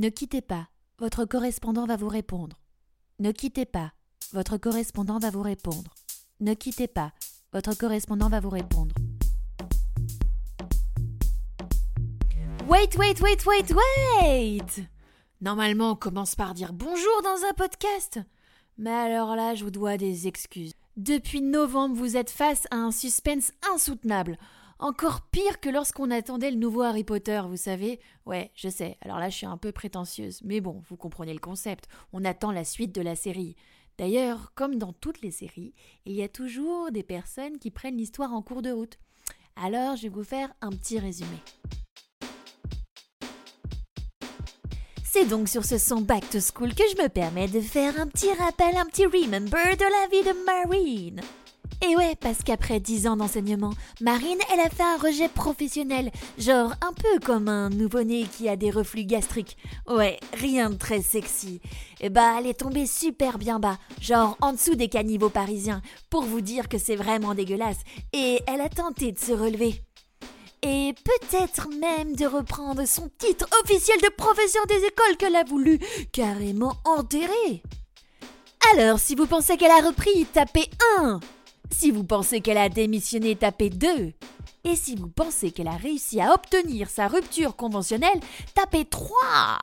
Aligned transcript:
Ne 0.00 0.08
quittez 0.08 0.40
pas, 0.40 0.66
votre 0.98 1.26
correspondant 1.26 1.84
va 1.84 1.96
vous 1.96 2.08
répondre. 2.08 2.56
Ne 3.18 3.32
quittez 3.32 3.66
pas, 3.66 3.92
votre 4.32 4.56
correspondant 4.56 5.18
va 5.18 5.28
vous 5.28 5.42
répondre. 5.42 5.92
Ne 6.40 6.54
quittez 6.54 6.88
pas, 6.88 7.12
votre 7.52 7.74
correspondant 7.76 8.30
va 8.30 8.40
vous 8.40 8.48
répondre. 8.48 8.94
Wait, 12.66 12.96
wait, 12.96 13.20
wait, 13.20 13.44
wait, 13.44 13.74
wait 13.74 14.88
Normalement, 15.42 15.90
on 15.90 15.96
commence 15.96 16.34
par 16.34 16.54
dire 16.54 16.72
bonjour 16.72 17.22
dans 17.22 17.46
un 17.50 17.52
podcast. 17.52 18.20
Mais 18.78 18.88
alors 18.88 19.36
là, 19.36 19.54
je 19.54 19.64
vous 19.64 19.70
dois 19.70 19.98
des 19.98 20.26
excuses. 20.26 20.72
Depuis 20.96 21.42
novembre, 21.42 21.94
vous 21.94 22.16
êtes 22.16 22.30
face 22.30 22.66
à 22.70 22.76
un 22.76 22.90
suspense 22.90 23.52
insoutenable. 23.70 24.38
Encore 24.80 25.20
pire 25.20 25.60
que 25.60 25.68
lorsqu'on 25.68 26.10
attendait 26.10 26.50
le 26.50 26.56
nouveau 26.56 26.80
Harry 26.80 27.04
Potter, 27.04 27.42
vous 27.46 27.58
savez. 27.58 28.00
Ouais, 28.24 28.50
je 28.54 28.70
sais, 28.70 28.96
alors 29.02 29.18
là 29.18 29.28
je 29.28 29.36
suis 29.36 29.46
un 29.46 29.58
peu 29.58 29.72
prétentieuse, 29.72 30.40
mais 30.42 30.62
bon, 30.62 30.82
vous 30.88 30.96
comprenez 30.96 31.34
le 31.34 31.38
concept, 31.38 31.86
on 32.14 32.24
attend 32.24 32.50
la 32.50 32.64
suite 32.64 32.94
de 32.94 33.02
la 33.02 33.14
série. 33.14 33.56
D'ailleurs, 33.98 34.52
comme 34.54 34.76
dans 34.76 34.94
toutes 34.94 35.20
les 35.20 35.32
séries, 35.32 35.74
il 36.06 36.14
y 36.14 36.22
a 36.22 36.28
toujours 36.30 36.90
des 36.90 37.02
personnes 37.02 37.58
qui 37.58 37.70
prennent 37.70 37.98
l'histoire 37.98 38.32
en 38.32 38.40
cours 38.40 38.62
de 38.62 38.70
route. 38.70 38.98
Alors, 39.54 39.96
je 39.96 40.04
vais 40.04 40.08
vous 40.08 40.24
faire 40.24 40.50
un 40.62 40.70
petit 40.70 40.98
résumé. 40.98 41.36
C'est 45.04 45.26
donc 45.26 45.50
sur 45.50 45.66
ce 45.66 45.76
son 45.76 46.00
Back 46.00 46.30
to 46.30 46.38
School 46.40 46.74
que 46.74 46.84
je 46.96 47.02
me 47.02 47.08
permets 47.10 47.48
de 47.48 47.60
faire 47.60 48.00
un 48.00 48.06
petit 48.06 48.32
rappel, 48.32 48.74
un 48.78 48.86
petit 48.86 49.04
remember 49.04 49.76
de 49.76 49.84
la 49.84 50.08
vie 50.08 50.26
de 50.26 50.44
Marine. 50.46 51.20
Et 51.82 51.96
ouais, 51.96 52.14
parce 52.20 52.42
qu'après 52.42 52.78
dix 52.78 53.06
ans 53.06 53.16
d'enseignement, 53.16 53.72
Marine, 54.00 54.38
elle 54.52 54.60
a 54.60 54.68
fait 54.68 54.82
un 54.82 54.98
rejet 54.98 55.28
professionnel, 55.28 56.10
genre 56.38 56.72
un 56.82 56.92
peu 56.92 57.18
comme 57.24 57.48
un 57.48 57.70
nouveau-né 57.70 58.26
qui 58.36 58.48
a 58.48 58.56
des 58.56 58.70
reflux 58.70 59.06
gastriques. 59.06 59.56
Ouais, 59.88 60.18
rien 60.34 60.70
de 60.70 60.76
très 60.76 61.00
sexy. 61.00 61.60
Et 62.00 62.10
bah, 62.10 62.36
elle 62.38 62.46
est 62.46 62.60
tombée 62.60 62.86
super 62.86 63.38
bien 63.38 63.58
bas, 63.60 63.78
genre 64.00 64.36
en 64.42 64.52
dessous 64.52 64.74
des 64.74 64.88
caniveaux 64.88 65.30
parisiens, 65.30 65.80
pour 66.10 66.22
vous 66.22 66.42
dire 66.42 66.68
que 66.68 66.76
c'est 66.78 66.96
vraiment 66.96 67.34
dégueulasse. 67.34 67.78
Et 68.12 68.40
elle 68.46 68.60
a 68.60 68.68
tenté 68.68 69.12
de 69.12 69.18
se 69.18 69.32
relever 69.32 69.82
et 70.62 70.94
peut-être 71.04 71.68
même 71.80 72.14
de 72.14 72.26
reprendre 72.26 72.86
son 72.86 73.08
titre 73.18 73.46
officiel 73.62 73.98
de 74.02 74.10
professeur 74.14 74.66
des 74.66 74.76
écoles 74.76 75.16
qu'elle 75.18 75.36
a 75.36 75.44
voulu 75.44 75.78
carrément 76.12 76.74
enterrer. 76.84 77.62
Alors, 78.74 78.98
si 78.98 79.14
vous 79.14 79.26
pensez 79.26 79.56
qu'elle 79.56 79.70
a 79.70 79.86
repris, 79.86 80.26
tapez 80.26 80.68
1. 80.98 81.20
Si 81.70 81.90
vous 81.90 82.04
pensez 82.04 82.40
qu'elle 82.40 82.58
a 82.58 82.68
démissionné, 82.68 83.36
tapez 83.36 83.70
2. 83.70 84.12
Et 84.64 84.76
si 84.76 84.96
vous 84.96 85.08
pensez 85.08 85.50
qu'elle 85.50 85.68
a 85.68 85.76
réussi 85.76 86.20
à 86.20 86.34
obtenir 86.34 86.90
sa 86.90 87.08
rupture 87.08 87.56
conventionnelle, 87.56 88.20
tapez 88.54 88.84
3. 88.84 89.58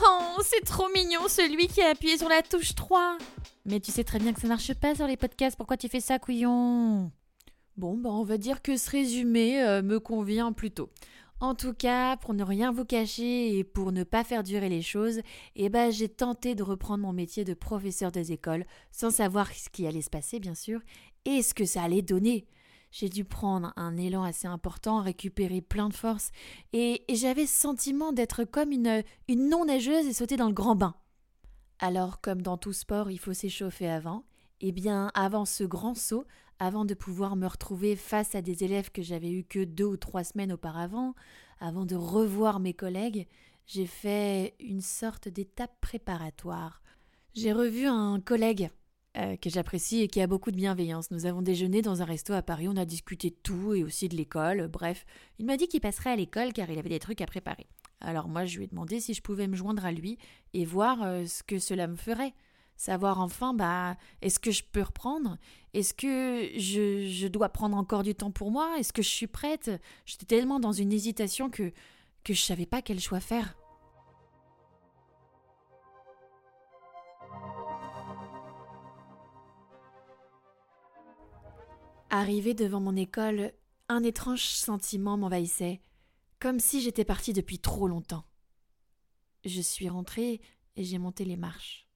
Oh, 0.00 0.42
c'est 0.42 0.64
trop 0.64 0.88
mignon 0.94 1.28
celui 1.28 1.68
qui 1.68 1.82
a 1.82 1.90
appuyé 1.90 2.18
sur 2.18 2.28
la 2.28 2.42
touche 2.42 2.74
3. 2.74 3.18
Mais 3.64 3.80
tu 3.80 3.90
sais 3.92 4.04
très 4.04 4.18
bien 4.18 4.32
que 4.32 4.40
ça 4.40 4.48
marche 4.48 4.72
pas 4.74 4.94
sur 4.94 5.06
les 5.06 5.16
podcasts, 5.16 5.56
pourquoi 5.56 5.76
tu 5.76 5.88
fais 5.88 6.00
ça, 6.00 6.18
couillon? 6.18 7.10
Bon, 7.76 7.96
bah 7.96 8.10
on 8.10 8.24
va 8.24 8.38
dire 8.38 8.62
que 8.62 8.76
ce 8.76 8.90
résumé 8.90 9.62
euh, 9.62 9.82
me 9.82 10.00
convient 10.00 10.52
plutôt. 10.52 10.90
En 11.40 11.54
tout 11.54 11.72
cas, 11.72 12.16
pour 12.16 12.34
ne 12.34 12.42
rien 12.42 12.72
vous 12.72 12.84
cacher 12.84 13.56
et 13.56 13.62
pour 13.62 13.92
ne 13.92 14.02
pas 14.02 14.24
faire 14.24 14.42
durer 14.42 14.68
les 14.68 14.82
choses, 14.82 15.20
eh 15.54 15.68
ben, 15.68 15.92
j'ai 15.92 16.08
tenté 16.08 16.56
de 16.56 16.64
reprendre 16.64 17.04
mon 17.04 17.12
métier 17.12 17.44
de 17.44 17.54
professeur 17.54 18.10
des 18.10 18.32
écoles, 18.32 18.66
sans 18.90 19.10
savoir 19.10 19.52
ce 19.52 19.68
qui 19.68 19.86
allait 19.86 20.02
se 20.02 20.10
passer, 20.10 20.40
bien 20.40 20.56
sûr, 20.56 20.80
et 21.24 21.42
ce 21.42 21.54
que 21.54 21.64
ça 21.64 21.82
allait 21.82 22.02
donner. 22.02 22.48
J'ai 22.90 23.08
dû 23.08 23.24
prendre 23.24 23.72
un 23.76 23.96
élan 23.96 24.24
assez 24.24 24.48
important, 24.48 25.00
récupérer 25.00 25.60
plein 25.60 25.88
de 25.88 25.94
force, 25.94 26.32
et, 26.72 27.04
j'avais 27.08 27.46
ce 27.46 27.60
sentiment 27.60 28.12
d'être 28.12 28.42
comme 28.42 28.72
une, 28.72 29.04
une 29.28 29.48
non-nageuse 29.48 30.06
et 30.06 30.12
sauter 30.12 30.36
dans 30.36 30.48
le 30.48 30.54
grand 30.54 30.74
bain. 30.74 30.96
Alors, 31.78 32.20
comme 32.20 32.42
dans 32.42 32.56
tout 32.56 32.72
sport, 32.72 33.12
il 33.12 33.18
faut 33.18 33.34
s'échauffer 33.34 33.88
avant, 33.88 34.24
eh 34.60 34.72
bien, 34.72 35.10
avant 35.14 35.44
ce 35.44 35.64
grand 35.64 35.94
saut, 35.94 36.24
avant 36.58 36.84
de 36.84 36.94
pouvoir 36.94 37.36
me 37.36 37.46
retrouver 37.46 37.96
face 37.96 38.34
à 38.34 38.42
des 38.42 38.64
élèves 38.64 38.90
que 38.90 39.02
j'avais 39.02 39.30
eus 39.30 39.44
que 39.44 39.64
deux 39.64 39.84
ou 39.84 39.96
trois 39.96 40.24
semaines 40.24 40.52
auparavant, 40.52 41.14
avant 41.60 41.84
de 41.84 41.94
revoir 41.94 42.60
mes 42.60 42.74
collègues, 42.74 43.26
j'ai 43.66 43.86
fait 43.86 44.54
une 44.60 44.80
sorte 44.80 45.28
d'étape 45.28 45.78
préparatoire. 45.80 46.82
J'ai 47.34 47.52
revu 47.52 47.86
un 47.86 48.20
collègue 48.20 48.70
euh, 49.16 49.36
que 49.36 49.50
j'apprécie 49.50 50.00
et 50.00 50.08
qui 50.08 50.20
a 50.20 50.26
beaucoup 50.26 50.50
de 50.50 50.56
bienveillance. 50.56 51.10
Nous 51.10 51.26
avons 51.26 51.42
déjeuné 51.42 51.82
dans 51.82 52.02
un 52.02 52.04
resto 52.04 52.32
à 52.32 52.42
Paris, 52.42 52.68
on 52.68 52.76
a 52.76 52.84
discuté 52.84 53.30
de 53.30 53.36
tout 53.42 53.74
et 53.74 53.84
aussi 53.84 54.08
de 54.08 54.16
l'école. 54.16 54.68
Bref, 54.68 55.04
il 55.38 55.46
m'a 55.46 55.56
dit 55.56 55.68
qu'il 55.68 55.80
passerait 55.80 56.10
à 56.10 56.16
l'école 56.16 56.52
car 56.52 56.70
il 56.70 56.78
avait 56.78 56.88
des 56.88 56.98
trucs 56.98 57.20
à 57.20 57.26
préparer. 57.26 57.66
Alors 58.00 58.28
moi, 58.28 58.44
je 58.44 58.58
lui 58.58 58.64
ai 58.64 58.68
demandé 58.68 59.00
si 59.00 59.14
je 59.14 59.22
pouvais 59.22 59.48
me 59.48 59.56
joindre 59.56 59.84
à 59.84 59.92
lui 59.92 60.18
et 60.54 60.64
voir 60.64 61.02
euh, 61.02 61.26
ce 61.26 61.42
que 61.42 61.58
cela 61.58 61.86
me 61.86 61.96
ferait 61.96 62.32
savoir 62.78 63.20
enfin 63.20 63.52
bah 63.52 63.96
est-ce 64.22 64.38
que 64.38 64.50
je 64.50 64.62
peux 64.62 64.82
reprendre? 64.82 65.36
Est-ce 65.74 65.92
que 65.92 66.48
je, 66.58 67.26
dois 67.26 67.50
prendre 67.50 67.76
encore 67.76 68.04
du 68.04 68.14
temps 68.14 68.30
pour 68.30 68.50
moi? 68.50 68.78
Est-ce 68.78 68.94
que 68.94 69.02
je 69.02 69.08
suis 69.08 69.26
prête? 69.26 69.70
J'étais 70.06 70.24
tellement 70.24 70.60
dans 70.60 70.72
une 70.72 70.92
hésitation 70.92 71.50
que 71.50 71.72
que 72.24 72.34
je 72.34 72.42
savais 72.42 72.66
pas 72.66 72.82
quel 72.82 73.00
choix 73.00 73.20
faire. 73.20 73.56
Arrivé 82.10 82.54
devant 82.54 82.80
mon 82.80 82.96
école, 82.96 83.52
un 83.88 84.02
étrange 84.02 84.44
sentiment 84.44 85.16
m'envahissait, 85.16 85.80
comme 86.38 86.58
si 86.58 86.80
j'étais 86.80 87.04
partie 87.04 87.32
depuis 87.32 87.58
trop 87.58 87.86
longtemps. 87.86 88.24
Je 89.44 89.60
suis 89.60 89.88
rentrée 89.88 90.40
et 90.76 90.84
j'ai 90.84 90.98
monté 90.98 91.24
les 91.24 91.36
marches 91.36 91.87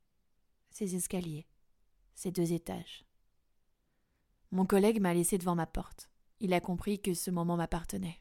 ces 0.72 0.96
escaliers, 0.96 1.46
ces 2.14 2.30
deux 2.30 2.52
étages. 2.52 3.04
Mon 4.50 4.66
collègue 4.66 5.00
m'a 5.00 5.14
laissé 5.14 5.38
devant 5.38 5.54
ma 5.54 5.66
porte. 5.66 6.10
Il 6.40 6.52
a 6.52 6.60
compris 6.60 7.00
que 7.00 7.14
ce 7.14 7.30
moment 7.30 7.56
m'appartenait. 7.56 8.20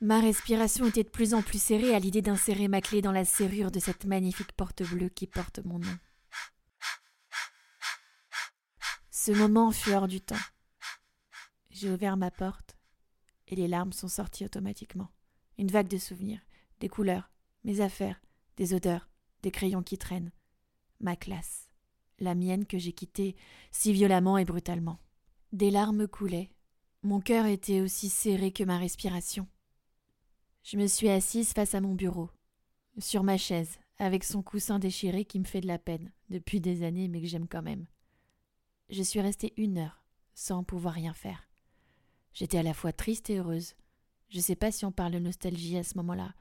Ma 0.00 0.20
respiration 0.20 0.86
était 0.86 1.04
de 1.04 1.08
plus 1.08 1.32
en 1.32 1.42
plus 1.42 1.62
serrée 1.62 1.94
à 1.94 1.98
l'idée 1.98 2.20
d'insérer 2.20 2.68
ma 2.68 2.80
clé 2.80 3.00
dans 3.00 3.12
la 3.12 3.24
serrure 3.24 3.70
de 3.70 3.78
cette 3.78 4.04
magnifique 4.04 4.52
porte 4.52 4.82
bleue 4.82 5.08
qui 5.08 5.26
porte 5.26 5.60
mon 5.64 5.78
nom. 5.78 5.98
Ce 9.10 9.32
moment 9.32 9.72
fut 9.72 9.92
hors 9.92 10.08
du 10.08 10.20
temps. 10.20 10.36
J'ai 11.70 11.90
ouvert 11.90 12.16
ma 12.16 12.30
porte 12.30 12.76
et 13.48 13.56
les 13.56 13.68
larmes 13.68 13.92
sont 13.92 14.08
sorties 14.08 14.44
automatiquement. 14.44 15.10
Une 15.58 15.70
vague 15.70 15.88
de 15.88 15.98
souvenirs, 15.98 16.40
des 16.80 16.88
couleurs, 16.88 17.30
mes 17.64 17.80
affaires, 17.80 18.20
des 18.56 18.74
odeurs, 18.74 19.08
des 19.46 19.52
crayons 19.52 19.84
qui 19.84 19.96
traînent. 19.96 20.32
Ma 20.98 21.14
classe, 21.14 21.70
la 22.18 22.34
mienne 22.34 22.66
que 22.66 22.78
j'ai 22.78 22.92
quittée 22.92 23.36
si 23.70 23.92
violemment 23.92 24.38
et 24.38 24.44
brutalement. 24.44 24.98
Des 25.52 25.70
larmes 25.70 26.08
coulaient. 26.08 26.50
Mon 27.04 27.20
cœur 27.20 27.46
était 27.46 27.80
aussi 27.80 28.08
serré 28.08 28.50
que 28.50 28.64
ma 28.64 28.76
respiration. 28.76 29.46
Je 30.64 30.76
me 30.76 30.88
suis 30.88 31.08
assise 31.08 31.52
face 31.52 31.76
à 31.76 31.80
mon 31.80 31.94
bureau, 31.94 32.28
sur 32.98 33.22
ma 33.22 33.38
chaise, 33.38 33.78
avec 33.98 34.24
son 34.24 34.42
coussin 34.42 34.80
déchiré 34.80 35.24
qui 35.24 35.38
me 35.38 35.44
fait 35.44 35.60
de 35.60 35.68
la 35.68 35.78
peine, 35.78 36.10
depuis 36.28 36.60
des 36.60 36.82
années, 36.82 37.06
mais 37.06 37.20
que 37.20 37.28
j'aime 37.28 37.46
quand 37.46 37.62
même. 37.62 37.86
Je 38.88 39.04
suis 39.04 39.20
restée 39.20 39.52
une 39.56 39.78
heure, 39.78 40.02
sans 40.34 40.64
pouvoir 40.64 40.94
rien 40.94 41.14
faire. 41.14 41.48
J'étais 42.32 42.58
à 42.58 42.64
la 42.64 42.74
fois 42.74 42.92
triste 42.92 43.30
et 43.30 43.38
heureuse. 43.38 43.76
Je 44.28 44.40
sais 44.40 44.56
pas 44.56 44.72
si 44.72 44.84
on 44.84 44.90
parle 44.90 45.12
de 45.12 45.20
nostalgie 45.20 45.78
à 45.78 45.84
ce 45.84 45.96
moment-là, 45.98 46.34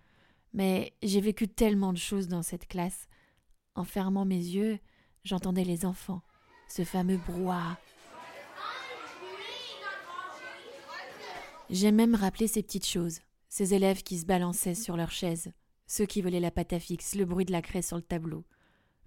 mais 0.55 0.93
j'ai 1.03 1.19
vécu 1.19 1.49
tellement 1.49 1.91
de 1.91 1.97
choses 1.97 2.29
dans 2.29 2.41
cette 2.41 2.67
classe. 2.67 3.09
En 3.75 3.84
fermant 3.84 4.23
mes 4.23 4.37
yeux, 4.37 4.79
j'entendais 5.25 5.66
les 5.66 5.85
enfants, 5.85 6.22
ce 6.69 6.85
fameux 6.85 7.17
brouhaha. 7.17 7.78
J'ai 11.69 11.91
même 11.91 12.16
rappelé 12.16 12.47
ces 12.47 12.63
petites 12.63 12.87
choses, 12.87 13.19
ces 13.49 13.73
élèves 13.73 14.02
qui 14.02 14.17
se 14.17 14.25
balançaient 14.25 14.75
sur 14.75 14.96
leurs 14.96 15.11
chaises, 15.11 15.52
ceux 15.87 16.05
qui 16.05 16.22
volaient 16.22 16.40
la 16.40 16.52
pâte 16.52 16.72
à 16.72 16.79
fixe, 16.79 17.16
le 17.16 17.25
bruit 17.25 17.46
de 17.46 17.51
la 17.51 17.61
craie 17.61 17.81
sur 17.81 17.97
le 17.97 18.03
tableau, 18.03 18.46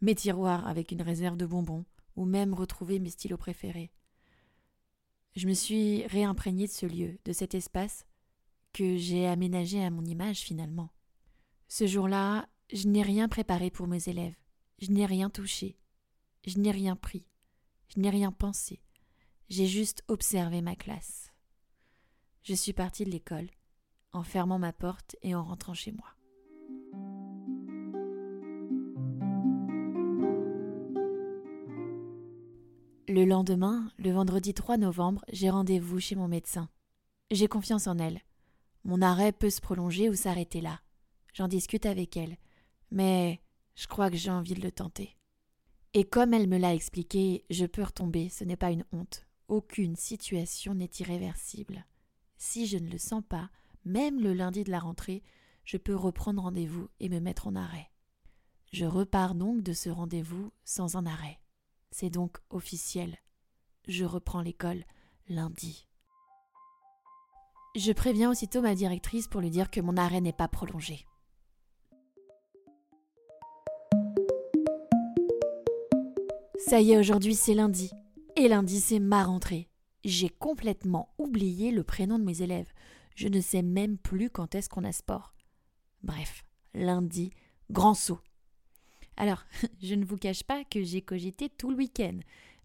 mes 0.02 0.14
tiroirs 0.14 0.66
avec 0.68 0.92
une 0.92 1.02
réserve 1.02 1.38
de 1.38 1.46
bonbons, 1.46 1.86
ou 2.14 2.26
même 2.26 2.52
retrouver 2.52 2.98
mes 2.98 3.10
stylos 3.10 3.38
préférés. 3.38 3.90
Je 5.34 5.48
me 5.48 5.54
suis 5.54 6.04
réimprégnée 6.08 6.66
de 6.66 6.72
ce 6.72 6.84
lieu, 6.84 7.18
de 7.24 7.32
cet 7.32 7.54
espace, 7.54 8.04
que 8.74 8.98
j'ai 8.98 9.26
aménagé 9.26 9.82
à 9.82 9.88
mon 9.88 10.04
image 10.04 10.40
finalement. 10.40 10.90
Ce 11.68 11.86
jour-là, 11.86 12.48
je 12.72 12.88
n'ai 12.88 13.02
rien 13.02 13.28
préparé 13.28 13.70
pour 13.70 13.86
mes 13.86 14.08
élèves, 14.08 14.34
je 14.78 14.90
n'ai 14.90 15.04
rien 15.04 15.28
touché, 15.28 15.78
je 16.46 16.58
n'ai 16.58 16.70
rien 16.70 16.96
pris, 16.96 17.26
je 17.94 18.00
n'ai 18.00 18.08
rien 18.08 18.32
pensé, 18.32 18.80
j'ai 19.50 19.66
juste 19.66 20.02
observé 20.08 20.62
ma 20.62 20.74
classe. 20.76 21.30
Je 22.42 22.54
suis 22.54 22.72
partie 22.72 23.04
de 23.04 23.10
l'école, 23.10 23.50
en 24.12 24.22
fermant 24.22 24.58
ma 24.58 24.72
porte 24.72 25.16
et 25.20 25.34
en 25.34 25.44
rentrant 25.44 25.74
chez 25.74 25.92
moi. 25.92 26.08
Le 33.08 33.24
lendemain, 33.26 33.92
le 33.98 34.10
vendredi 34.10 34.54
3 34.54 34.78
novembre, 34.78 35.22
j'ai 35.30 35.50
rendez-vous 35.50 36.00
chez 36.00 36.14
mon 36.14 36.28
médecin. 36.28 36.70
J'ai 37.30 37.46
confiance 37.46 37.86
en 37.86 37.98
elle. 37.98 38.22
Mon 38.84 39.02
arrêt 39.02 39.32
peut 39.32 39.50
se 39.50 39.60
prolonger 39.60 40.08
ou 40.08 40.14
s'arrêter 40.14 40.62
là. 40.62 40.80
J'en 41.38 41.46
discute 41.46 41.86
avec 41.86 42.16
elle. 42.16 42.36
Mais 42.90 43.40
je 43.76 43.86
crois 43.86 44.10
que 44.10 44.16
j'ai 44.16 44.30
envie 44.30 44.54
de 44.54 44.60
le 44.60 44.72
tenter. 44.72 45.16
Et 45.94 46.02
comme 46.02 46.34
elle 46.34 46.48
me 46.48 46.58
l'a 46.58 46.74
expliqué, 46.74 47.44
je 47.48 47.64
peux 47.64 47.84
retomber, 47.84 48.28
ce 48.28 48.42
n'est 48.42 48.56
pas 48.56 48.72
une 48.72 48.84
honte. 48.90 49.24
Aucune 49.46 49.94
situation 49.94 50.74
n'est 50.74 50.90
irréversible. 50.98 51.86
Si 52.38 52.66
je 52.66 52.76
ne 52.76 52.90
le 52.90 52.98
sens 52.98 53.22
pas, 53.26 53.50
même 53.84 54.20
le 54.20 54.34
lundi 54.34 54.64
de 54.64 54.72
la 54.72 54.80
rentrée, 54.80 55.22
je 55.62 55.76
peux 55.76 55.94
reprendre 55.94 56.42
rendez-vous 56.42 56.88
et 56.98 57.08
me 57.08 57.20
mettre 57.20 57.46
en 57.46 57.54
arrêt. 57.54 57.88
Je 58.72 58.84
repars 58.84 59.36
donc 59.36 59.62
de 59.62 59.72
ce 59.72 59.90
rendez-vous 59.90 60.50
sans 60.64 60.96
un 60.96 61.06
arrêt. 61.06 61.38
C'est 61.92 62.10
donc 62.10 62.38
officiel. 62.50 63.16
Je 63.86 64.04
reprends 64.04 64.42
l'école 64.42 64.84
lundi. 65.28 65.86
Je 67.76 67.92
préviens 67.92 68.28
aussitôt 68.32 68.60
ma 68.60 68.74
directrice 68.74 69.28
pour 69.28 69.40
lui 69.40 69.50
dire 69.50 69.70
que 69.70 69.80
mon 69.80 69.96
arrêt 69.96 70.20
n'est 70.20 70.32
pas 70.32 70.48
prolongé. 70.48 71.06
Ça 76.68 76.82
y 76.82 76.92
est, 76.92 76.98
aujourd'hui 76.98 77.34
c'est 77.34 77.54
lundi. 77.54 77.90
Et 78.36 78.46
lundi 78.46 78.78
c'est 78.78 78.98
ma 78.98 79.24
rentrée. 79.24 79.70
J'ai 80.04 80.28
complètement 80.28 81.08
oublié 81.16 81.70
le 81.70 81.82
prénom 81.82 82.18
de 82.18 82.24
mes 82.24 82.42
élèves. 82.42 82.70
Je 83.14 83.28
ne 83.28 83.40
sais 83.40 83.62
même 83.62 83.96
plus 83.96 84.28
quand 84.28 84.54
est-ce 84.54 84.68
qu'on 84.68 84.84
a 84.84 84.92
sport. 84.92 85.32
Bref, 86.02 86.44
lundi, 86.74 87.32
grand 87.70 87.94
saut. 87.94 88.20
Alors, 89.16 89.44
je 89.82 89.94
ne 89.94 90.04
vous 90.04 90.18
cache 90.18 90.42
pas 90.42 90.62
que 90.62 90.82
j'ai 90.82 91.00
cogité 91.00 91.48
tout 91.48 91.70
le 91.70 91.76
week-end, 91.76 92.18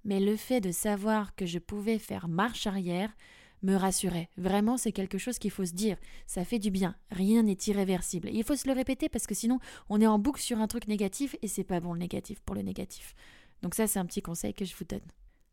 mais 0.04 0.20
le 0.20 0.36
fait 0.36 0.60
de 0.60 0.74
savoir 0.74 1.34
que 1.36 1.46
je 1.46 1.60
pouvais 1.60 1.98
faire 1.98 2.28
marche 2.28 2.68
arrière 2.68 3.16
me 3.62 3.78
rassurait. 3.78 4.28
Vraiment, 4.36 4.76
c'est 4.76 4.92
quelque 4.92 5.18
chose 5.18 5.40
qu'il 5.40 5.52
faut 5.52 5.66
se 5.66 5.72
dire. 5.72 5.96
Ça 6.28 6.44
fait 6.44 6.60
du 6.60 6.72
bien. 6.72 6.98
Rien 7.10 7.44
n'est 7.44 7.58
irréversible. 7.68 8.30
il 8.34 8.44
faut 8.44 8.58
se 8.58 8.68
le 8.68 8.74
répéter 8.74 9.08
parce 9.08 9.28
que 9.28 9.34
sinon, 9.34 9.60
on 9.90 10.02
est 10.02 10.08
en 10.08 10.20
boucle 10.20 10.42
sur 10.42 10.60
un 10.60 10.68
truc 10.68 10.90
négatif 10.90 11.38
et 11.42 11.48
c'est 11.48 11.64
pas 11.64 11.80
bon 11.80 11.94
le 11.94 12.00
négatif 12.00 12.42
pour 12.42 12.56
le 12.56 12.64
négatif. 12.64 13.16
Donc 13.64 13.74
ça, 13.74 13.88
c'est 13.88 14.00
un 14.00 14.06
petit 14.06 14.22
conseil 14.22 14.54
que 14.54 14.66
je 14.66 14.76
vous 14.76 14.86
donne. 14.86 15.00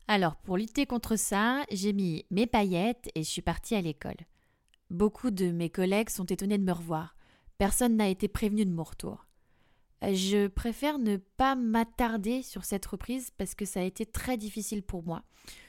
Alors, 0.09 0.35
pour 0.37 0.57
lutter 0.57 0.85
contre 0.85 1.17
ça, 1.17 1.65
j'ai 1.71 1.93
mis 1.93 2.27
mes 2.31 2.47
paillettes 2.47 3.09
et 3.15 3.23
je 3.23 3.29
suis 3.29 3.41
partie 3.41 3.77
à 3.77 3.81
l'école. 3.81 4.17
Beaucoup 4.91 5.31
de 5.31 5.53
mes 5.53 5.71
collègues 5.71 6.11
sont 6.11 6.27
étonnés 6.27 6.59
de 6.59 6.65
me 6.65 6.73
revoir. 6.73 7.15
Personne 7.59 7.97
n'a 7.97 8.09
été 8.09 8.27
prévenu 8.27 8.65
de 8.65 8.73
mon 8.73 8.83
retour. 8.83 9.27
Je 10.03 10.49
préfère 10.49 10.99
ne 10.99 11.17
pas 11.17 11.55
m'attarder 11.55 12.43
sur 12.43 12.65
cette 12.65 12.87
reprise 12.87 13.31
parce 13.37 13.55
que 13.55 13.65
ça 13.65 13.81
a 13.81 13.85
été 13.85 14.05
très 14.05 14.37
difficile 14.37 14.83
pour 14.83 15.05
moi. 15.05 15.23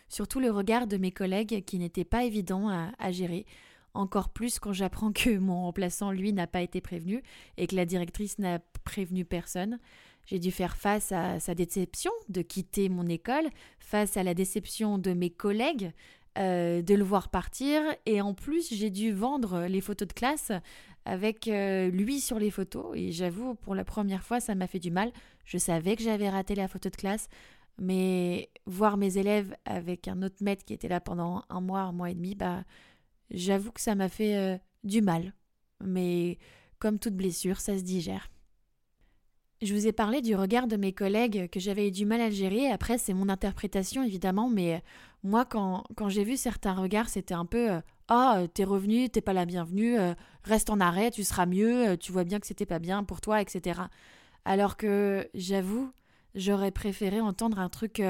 Surtout 0.09 0.39
le 0.39 0.49
regard 0.49 0.87
de 0.87 0.97
mes 0.97 1.11
collègues 1.11 1.63
qui 1.65 1.77
n'était 1.77 2.05
pas 2.05 2.23
évident 2.23 2.69
à, 2.69 3.11
gérer. 3.11 3.45
Encore 3.93 4.29
plus 4.29 4.57
quand 4.57 4.73
j'apprends 4.73 5.11
que 5.11 5.37
mon 5.37 5.63
remplaçant, 5.63 6.11
lui, 6.11 6.33
n'a 6.33 6.47
pas 6.47 6.61
été 6.61 6.81
prévenu 6.81 7.21
et 7.57 7.67
que 7.67 7.75
la 7.75 7.85
directrice 7.85 8.39
n'a 8.39 8.59
prévenu 8.83 9.25
personne. 9.25 9.79
J'ai 10.25 10.39
dû 10.39 10.51
faire 10.51 10.77
face 10.77 11.11
à 11.11 11.39
sa 11.39 11.55
déception 11.55 12.11
de 12.29 12.41
quitter 12.41 12.89
mon 12.89 13.07
école, 13.07 13.49
face 13.79 14.17
à 14.17 14.23
la 14.23 14.33
déception 14.33 14.97
de 14.97 15.13
mes 15.13 15.29
collègues 15.29 15.91
euh, 16.37 16.81
de 16.81 16.95
le 16.95 17.03
voir 17.03 17.29
partir, 17.29 17.81
et 18.05 18.21
en 18.21 18.33
plus 18.33 18.73
j'ai 18.73 18.89
dû 18.89 19.11
vendre 19.11 19.65
les 19.65 19.81
photos 19.81 20.07
de 20.07 20.13
classe 20.13 20.51
avec 21.03 21.47
euh, 21.47 21.89
lui 21.89 22.21
sur 22.21 22.39
les 22.39 22.51
photos, 22.51 22.95
et 22.95 23.11
j'avoue, 23.11 23.55
pour 23.55 23.75
la 23.75 23.83
première 23.83 24.23
fois, 24.23 24.39
ça 24.39 24.55
m'a 24.55 24.67
fait 24.67 24.79
du 24.79 24.91
mal. 24.91 25.11
Je 25.45 25.57
savais 25.57 25.95
que 25.95 26.03
j'avais 26.03 26.29
raté 26.29 26.55
la 26.55 26.67
photo 26.67 26.89
de 26.89 26.95
classe, 26.95 27.27
mais 27.77 28.49
voir 28.65 28.95
mes 28.95 29.17
élèves 29.17 29.55
avec 29.65 30.07
un 30.07 30.21
autre 30.21 30.37
maître 30.41 30.63
qui 30.63 30.73
était 30.73 30.87
là 30.87 31.01
pendant 31.01 31.43
un 31.49 31.61
mois, 31.61 31.81
un 31.81 31.91
mois 31.91 32.11
et 32.11 32.15
demi, 32.15 32.35
bah, 32.35 32.63
j'avoue 33.31 33.71
que 33.71 33.81
ça 33.81 33.95
m'a 33.95 34.07
fait 34.07 34.37
euh, 34.37 34.57
du 34.83 35.01
mal. 35.01 35.33
Mais 35.83 36.37
comme 36.79 36.99
toute 36.99 37.15
blessure, 37.15 37.59
ça 37.59 37.77
se 37.77 37.83
digère. 37.83 38.29
Je 39.61 39.75
vous 39.75 39.85
ai 39.85 39.91
parlé 39.91 40.21
du 40.21 40.35
regard 40.35 40.65
de 40.65 40.75
mes 40.75 40.91
collègues 40.91 41.47
que 41.51 41.59
j'avais 41.59 41.87
eu 41.87 41.91
du 41.91 42.03
mal 42.03 42.19
à 42.19 42.31
gérer. 42.31 42.71
Après, 42.71 42.97
c'est 42.97 43.13
mon 43.13 43.29
interprétation, 43.29 44.01
évidemment, 44.01 44.49
mais 44.49 44.73
euh, 44.73 44.79
moi, 45.23 45.45
quand, 45.45 45.83
quand 45.95 46.09
j'ai 46.09 46.23
vu 46.23 46.35
certains 46.35 46.73
regards, 46.73 47.09
c'était 47.09 47.35
un 47.35 47.45
peu 47.45 47.73
euh, 47.73 47.81
Ah, 48.07 48.39
oh, 48.41 48.47
t'es 48.47 48.63
revenu, 48.63 49.07
t'es 49.11 49.21
pas 49.21 49.33
la 49.33 49.45
bienvenue, 49.45 49.97
reste 50.43 50.71
en 50.71 50.79
arrêt, 50.79 51.11
tu 51.11 51.23
seras 51.23 51.45
mieux, 51.45 51.95
tu 51.97 52.11
vois 52.11 52.23
bien 52.23 52.39
que 52.39 52.47
c'était 52.47 52.65
pas 52.65 52.79
bien 52.79 53.03
pour 53.03 53.21
toi, 53.21 53.39
etc. 53.39 53.81
Alors 54.45 54.77
que, 54.77 55.29
j'avoue, 55.35 55.91
j'aurais 56.33 56.71
préféré 56.71 57.21
entendre 57.21 57.59
un 57.59 57.69
truc 57.69 58.01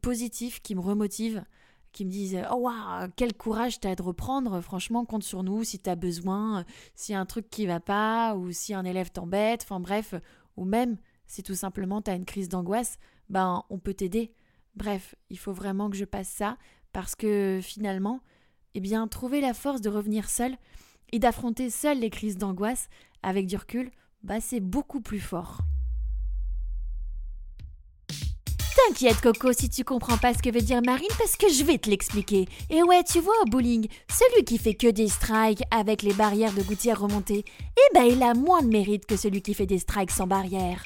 positif 0.00 0.62
qui 0.62 0.76
me 0.76 0.80
remotive, 0.80 1.44
qui 1.92 2.04
me 2.04 2.10
dise 2.10 2.40
Oh, 2.52 2.56
waouh, 2.56 3.08
quel 3.16 3.34
courage 3.34 3.80
t'as 3.80 3.96
de 3.96 4.02
reprendre, 4.02 4.60
franchement, 4.60 5.04
compte 5.04 5.24
sur 5.24 5.42
nous 5.42 5.64
si 5.64 5.80
t'as 5.80 5.96
besoin, 5.96 6.64
s'il 6.94 7.14
y 7.14 7.16
a 7.16 7.20
un 7.20 7.26
truc 7.26 7.50
qui 7.50 7.66
va 7.66 7.80
pas, 7.80 8.36
ou 8.36 8.52
si 8.52 8.74
un 8.74 8.84
élève 8.84 9.10
t'embête, 9.10 9.62
enfin 9.64 9.80
bref 9.80 10.14
ou 10.58 10.64
même, 10.64 10.98
si 11.26 11.42
tout 11.42 11.54
simplement 11.54 12.02
tu 12.02 12.10
as 12.10 12.14
une 12.14 12.24
crise 12.24 12.48
d'angoisse, 12.48 12.98
ben 13.28 13.64
on 13.70 13.78
peut 13.78 13.94
t'aider. 13.94 14.32
Bref, 14.74 15.14
il 15.30 15.38
faut 15.38 15.52
vraiment 15.52 15.88
que 15.88 15.96
je 15.96 16.04
passe 16.04 16.28
ça 16.28 16.58
parce 16.92 17.14
que 17.14 17.60
finalement, 17.62 18.20
eh 18.74 18.80
bien, 18.80 19.06
trouver 19.08 19.40
la 19.40 19.54
force 19.54 19.80
de 19.80 19.88
revenir 19.88 20.28
seul 20.28 20.56
et 21.12 21.18
d'affronter 21.18 21.70
seul 21.70 22.00
les 22.00 22.10
crises 22.10 22.36
d'angoisse 22.36 22.88
avec 23.22 23.46
du 23.46 23.56
recul, 23.56 23.90
bah 24.22 24.40
c'est 24.40 24.60
beaucoup 24.60 25.00
plus 25.00 25.20
fort. 25.20 25.60
T'inquiète 28.86 29.20
Coco 29.20 29.52
si 29.52 29.68
tu 29.68 29.82
comprends 29.82 30.18
pas 30.18 30.34
ce 30.34 30.42
que 30.42 30.50
veut 30.50 30.60
dire 30.60 30.80
Marine 30.84 31.08
parce 31.18 31.36
que 31.36 31.48
je 31.48 31.64
vais 31.64 31.78
te 31.78 31.90
l'expliquer. 31.90 32.46
Et 32.70 32.82
ouais, 32.82 33.02
tu 33.02 33.18
vois 33.18 33.34
au 33.42 33.50
bowling, 33.50 33.88
celui 34.08 34.44
qui 34.44 34.56
fait 34.56 34.74
que 34.74 34.86
des 34.86 35.08
strikes 35.08 35.62
avec 35.70 36.02
les 36.02 36.12
barrières 36.12 36.52
de 36.52 36.62
gouttière 36.62 37.00
remontées, 37.00 37.44
eh 37.48 37.94
ben 37.94 38.04
il 38.04 38.22
a 38.22 38.34
moins 38.34 38.62
de 38.62 38.68
mérite 38.68 39.04
que 39.06 39.16
celui 39.16 39.42
qui 39.42 39.54
fait 39.54 39.66
des 39.66 39.80
strikes 39.80 40.12
sans 40.12 40.28
barrière. 40.28 40.84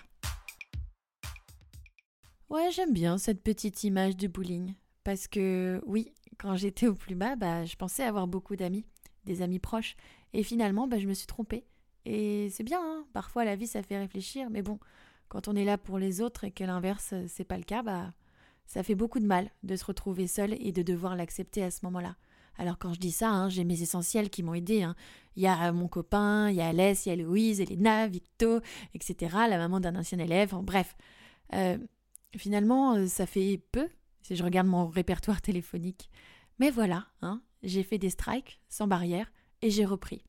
Ouais, 2.48 2.70
j'aime 2.70 2.92
bien 2.92 3.18
cette 3.18 3.42
petite 3.42 3.84
image 3.84 4.16
du 4.16 4.28
bowling. 4.28 4.74
Parce 5.04 5.28
que 5.28 5.82
oui, 5.86 6.12
quand 6.38 6.56
j'étais 6.56 6.86
au 6.86 6.94
plus 6.94 7.14
bas, 7.14 7.36
bah, 7.36 7.64
je 7.64 7.76
pensais 7.76 8.04
avoir 8.04 8.26
beaucoup 8.26 8.56
d'amis, 8.56 8.86
des 9.24 9.42
amis 9.42 9.58
proches. 9.58 9.96
Et 10.32 10.42
finalement, 10.42 10.86
bah, 10.86 10.98
je 10.98 11.06
me 11.06 11.14
suis 11.14 11.26
trompée. 11.26 11.66
Et 12.04 12.48
c'est 12.50 12.64
bien, 12.64 12.80
hein 12.82 13.04
parfois 13.12 13.44
la 13.44 13.54
vie 13.54 13.66
ça 13.66 13.82
fait 13.82 13.98
réfléchir, 13.98 14.48
mais 14.50 14.62
bon, 14.62 14.78
quand 15.32 15.48
on 15.48 15.56
est 15.56 15.64
là 15.64 15.78
pour 15.78 15.98
les 15.98 16.20
autres 16.20 16.44
et 16.44 16.50
que 16.50 16.62
l'inverse, 16.62 17.14
c'est 17.26 17.44
pas 17.44 17.56
le 17.56 17.62
cas, 17.62 17.82
bah, 17.82 18.12
ça 18.66 18.82
fait 18.82 18.94
beaucoup 18.94 19.18
de 19.18 19.24
mal 19.24 19.50
de 19.62 19.76
se 19.76 19.84
retrouver 19.86 20.26
seul 20.26 20.52
et 20.60 20.72
de 20.72 20.82
devoir 20.82 21.16
l'accepter 21.16 21.62
à 21.62 21.70
ce 21.70 21.86
moment-là. 21.86 22.16
Alors 22.58 22.76
quand 22.76 22.92
je 22.92 23.00
dis 23.00 23.12
ça, 23.12 23.30
hein, 23.30 23.48
j'ai 23.48 23.64
mes 23.64 23.80
essentiels 23.80 24.28
qui 24.28 24.42
m'ont 24.42 24.52
aidé. 24.52 24.82
Hein. 24.82 24.94
Il 25.36 25.42
y 25.42 25.46
a 25.46 25.72
mon 25.72 25.88
copain, 25.88 26.50
il 26.50 26.56
y 26.56 26.60
a 26.60 26.68
Alès, 26.68 27.06
il 27.06 27.08
y 27.08 27.12
a 27.12 27.16
Louise, 27.16 27.62
Elena, 27.62 28.08
Victo, 28.08 28.60
etc. 28.92 29.34
La 29.48 29.56
maman 29.56 29.80
d'un 29.80 29.96
ancien 29.96 30.18
élève. 30.18 30.54
bref, 30.56 30.96
euh, 31.54 31.78
finalement, 32.36 32.96
euh, 32.96 33.06
ça 33.06 33.24
fait 33.24 33.58
peu 33.72 33.88
si 34.20 34.36
je 34.36 34.44
regarde 34.44 34.66
mon 34.66 34.86
répertoire 34.86 35.40
téléphonique. 35.40 36.10
Mais 36.58 36.70
voilà, 36.70 37.06
hein, 37.22 37.40
j'ai 37.62 37.84
fait 37.84 37.96
des 37.96 38.10
strikes 38.10 38.60
sans 38.68 38.86
barrière 38.86 39.32
et 39.62 39.70
j'ai 39.70 39.86
repris. 39.86 40.26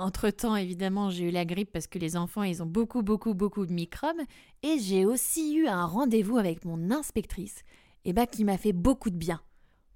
Entre-temps, 0.00 0.56
évidemment, 0.56 1.10
j'ai 1.10 1.24
eu 1.24 1.30
la 1.30 1.44
grippe 1.44 1.72
parce 1.72 1.86
que 1.86 1.98
les 1.98 2.16
enfants, 2.16 2.42
ils 2.42 2.62
ont 2.62 2.66
beaucoup, 2.66 3.02
beaucoup, 3.02 3.34
beaucoup 3.34 3.66
de 3.66 3.72
microbes. 3.72 4.22
Et 4.62 4.78
j'ai 4.78 5.04
aussi 5.04 5.54
eu 5.54 5.66
un 5.66 5.84
rendez-vous 5.84 6.38
avec 6.38 6.64
mon 6.64 6.90
inspectrice, 6.90 7.64
et 8.06 8.14
bah, 8.14 8.26
qui 8.26 8.44
m'a 8.44 8.56
fait 8.56 8.72
beaucoup 8.72 9.10
de 9.10 9.16
bien. 9.16 9.42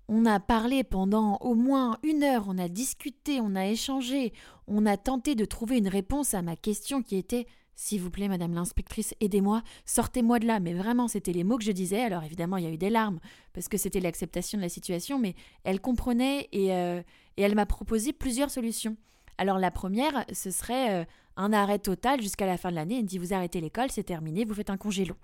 On 0.09 0.27
a 0.27 0.41
parlé 0.41 0.85
pendant 0.85 1.39
au 1.39 1.55
moins 1.55 1.97
une 2.03 2.23
heure, 2.23 2.45
on 2.49 2.59
a 2.59 2.69
discuté, 2.69 3.41
on 3.41 3.55
a 3.55 3.67
échangé, 3.67 4.35
on 4.67 4.85
a 4.85 4.99
tenté 4.99 5.35
de 5.35 5.47
trouver 5.47 5.79
une 5.79 5.89
réponse 5.89 6.35
à 6.35 6.43
ma 6.43 6.55
question 6.55 7.03
qui 7.03 7.17
était 7.17 7.47
S'il 7.75 8.03
vous 8.03 8.11
plaît, 8.11 8.29
madame 8.29 8.53
l'inspectrice, 8.53 9.15
aidez-moi, 9.23 9.63
sortez-moi 9.87 10.39
de 10.39 10.47
là. 10.47 10.61
Mais 10.61 10.75
vraiment, 10.75 11.09
c'était 11.09 11.33
les 11.33 11.45
mots 11.45 11.57
que 11.57 11.65
je 11.65 11.73
disais. 11.73 12.03
Alors 12.03 12.25
évidemment, 12.25 12.59
il 12.59 12.65
y 12.65 12.69
a 12.69 12.71
eu 12.71 12.77
des 12.77 12.91
larmes, 12.91 13.21
parce 13.55 13.69
que 13.69 13.79
c'était 13.79 14.01
l'acceptation 14.01 14.59
de 14.59 14.63
la 14.63 14.69
situation, 14.69 15.19
mais 15.19 15.35
elle 15.65 15.81
comprenait 15.81 16.51
et, 16.53 16.75
euh, 16.75 17.01
et 17.39 17.43
elle 17.43 17.55
m'a 17.55 17.65
proposé 17.65 18.13
plusieurs 18.13 18.51
solutions. 18.51 18.99
Alors 19.39 19.59
la 19.59 19.71
première, 19.71 20.25
ce 20.33 20.51
serait 20.51 21.03
euh, 21.03 21.05
un 21.37 21.53
arrêt 21.53 21.79
total 21.79 22.21
jusqu'à 22.21 22.47
la 22.47 22.57
fin 22.57 22.71
de 22.71 22.77
l'année. 22.77 22.99
Elle 22.99 23.07
dit 23.07 23.19
vous 23.19 23.35
arrêtez 23.35 23.61
l'école, 23.61 23.91
c'est 23.91 24.05
terminé, 24.05 24.45
vous 24.45 24.55
faites 24.55 24.71
un 24.71 24.77
congé 24.77 25.05
long. 25.05 25.17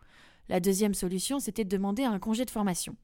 La 0.49 0.61
deuxième 0.61 0.95
solution, 0.95 1.39
c'était 1.39 1.65
de 1.65 1.69
demander 1.69 2.05
un 2.05 2.19
congé 2.19 2.45
de 2.45 2.51
formation, 2.51 2.97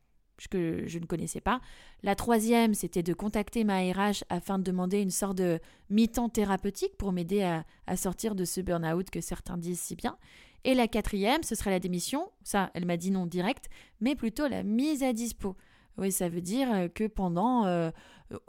que 0.51 0.83
je 0.87 0.99
ne 0.99 1.07
connaissais 1.07 1.41
pas. 1.41 1.61
La 2.03 2.17
troisième, 2.17 2.75
c'était 2.75 3.05
de 3.05 3.15
contacter 3.15 3.63
ma 3.63 3.79
RH 3.79 4.25
afin 4.31 4.59
de 4.59 4.65
demander 4.65 5.01
une 5.01 5.11
sorte 5.11 5.37
de 5.37 5.61
mi-temps 5.89 6.29
thérapeutique 6.29 6.97
pour 6.97 7.13
m'aider 7.13 7.43
à, 7.43 7.65
à, 7.87 7.97
sortir 7.97 8.35
de 8.35 8.45
ce 8.45 8.61
burn-out 8.61 9.11
que 9.11 9.21
certains 9.21 9.59
disent 9.59 9.81
si 9.81 9.95
bien. 9.95 10.19
Et 10.65 10.75
la 10.75 10.89
quatrième, 10.89 11.45
ce 11.45 11.55
serait 11.55 11.71
la 11.71 11.79
démission. 11.79 12.29
Ça, 12.43 12.71
elle 12.75 12.87
m'a 12.87 12.97
dit 12.97 13.13
non 13.13 13.27
direct, 13.27 13.69
mais 14.01 14.17
plutôt 14.17 14.49
la 14.49 14.65
mise 14.65 15.05
à 15.05 15.13
dispo. 15.13 15.57
Oui, 15.99 16.13
ça 16.13 16.29
veut 16.29 16.41
dire 16.43 16.73
euh, 16.73 16.89
que 16.89 17.07
pendant 17.07 17.65
euh, 17.65 17.91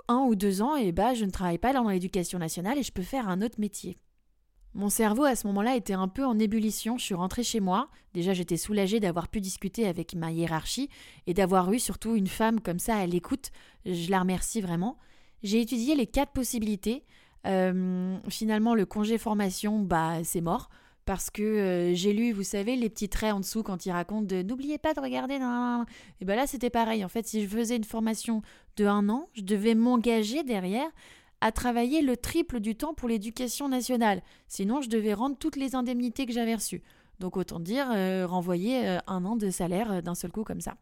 un 0.08 0.20
ou 0.20 0.36
deux 0.36 0.62
ans, 0.62 0.76
eh 0.76 0.92
ben, 0.92 1.14
je 1.14 1.26
ne 1.26 1.32
travaille 1.32 1.58
pas 1.58 1.74
dans 1.74 1.88
l'éducation 1.88 2.40
nationale 2.40 2.78
et 2.78 2.84
je 2.84 2.92
peux 2.92 3.04
faire 3.04 3.30
un 3.30 3.42
autre 3.42 3.60
métier. 3.60 3.98
Mon 4.74 4.90
cerveau 4.90 5.24
à 5.24 5.36
ce 5.36 5.48
moment-là 5.48 5.76
était 5.76 5.94
un 5.94 6.08
peu 6.08 6.26
en 6.26 6.38
ébullition. 6.38 6.98
Je 6.98 7.06
suis 7.06 7.16
rentrée 7.16 7.44
chez 7.44 7.60
moi. 7.60 7.90
Déjà, 8.14 8.34
j'étais 8.34 8.58
soulagée 8.58 9.00
d'avoir 9.00 9.28
pu 9.28 9.42
discuter 9.42 9.88
avec 9.88 10.14
ma 10.14 10.32
hiérarchie 10.32 10.90
et 11.26 11.34
d'avoir 11.34 11.72
eu 11.72 11.80
surtout 11.80 12.16
une 12.16 12.28
femme 12.28 12.60
comme 12.60 12.80
ça 12.80 12.98
à 12.98 13.08
l'écoute. 13.08 13.52
Je 13.86 14.12
la 14.12 14.20
remercie 14.20 14.62
vraiment. 14.62 14.98
J'ai 15.42 15.62
étudié 15.62 15.96
les 15.96 16.08
quatre 16.08 16.32
possibilités 16.32 17.04
finalement, 18.30 18.76
le 18.76 18.86
congé 18.86 19.18
formation, 19.18 19.80
bah, 19.80 20.24
c'est 20.24 20.42
mort 20.42 20.70
parce 21.08 21.32
que 21.32 21.94
j'ai 21.96 22.14
lu, 22.14 22.34
vous 22.34 22.44
savez, 22.44 22.76
les 22.76 22.90
petits 22.90 23.08
traits 23.10 23.34
en 23.34 23.40
dessous 23.40 23.64
quand 23.64 23.86
ils 23.88 23.92
racontent 23.92 24.28
de 24.28 24.44
n'oubliez 24.44 24.78
pas 24.78 24.94
de 24.94 25.00
regarder. 25.00 25.36
Et 26.20 26.26
ben 26.26 26.36
là, 26.36 26.46
c'était 26.46 26.70
pareil. 26.70 27.04
En 27.04 27.08
fait, 27.08 27.26
si 27.26 27.42
je 27.42 27.48
faisais 27.48 27.78
une 27.78 27.86
formation 27.86 28.44
de 28.76 28.86
un 28.86 29.08
an, 29.10 29.30
je 29.34 29.42
devais 29.42 29.74
m'engager 29.74 30.44
derrière 30.44 30.90
à 31.40 31.52
travailler 31.52 32.02
le 32.02 32.18
triple 32.18 32.60
du 32.60 32.76
temps 32.76 32.94
pour 32.94 33.08
l'éducation 33.08 33.70
nationale. 33.70 34.22
Sinon, 34.48 34.82
je 34.82 34.90
devais 34.90 35.14
rendre 35.14 35.38
toutes 35.38 35.56
les 35.56 35.76
indemnités 35.76 36.26
que 36.26 36.34
j'avais 36.34 36.56
reçues. 36.56 36.84
Donc, 37.20 37.38
autant 37.38 37.60
dire, 37.60 37.88
renvoyer 38.28 39.00
un 39.08 39.24
an 39.26 39.38
de 39.38 39.50
salaire 39.50 40.04
d'un 40.04 40.14
seul 40.14 40.32
coup 40.32 40.44
comme 40.44 40.62
ça. 40.62 40.76